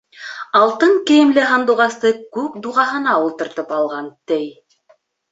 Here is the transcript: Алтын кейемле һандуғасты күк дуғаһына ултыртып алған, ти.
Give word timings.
Алтын 0.59 0.93
кейемле 1.09 1.43
һандуғасты 1.49 2.11
күк 2.37 2.55
дуғаһына 2.63 3.13
ултыртып 3.25 3.75
алған, 3.77 4.09
ти. 4.33 4.39